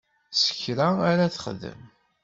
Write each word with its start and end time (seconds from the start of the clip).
Sekra 0.31 0.87
ara 1.11 1.27
texdem. 1.35 1.81